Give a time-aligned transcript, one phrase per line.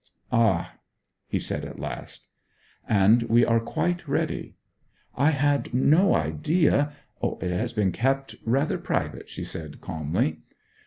[0.31, 0.79] 'Ah!'
[1.27, 2.25] he said at last.
[2.89, 4.55] 'And we are quite ready.'
[5.15, 10.39] 'I had no idea' 'It has been kept rather private,' she said calmly.